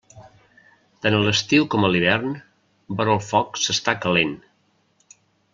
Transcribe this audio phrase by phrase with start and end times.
[1.05, 2.33] Tant a l'estiu com a l'hivern,
[2.97, 4.37] vora del foc s'està calent.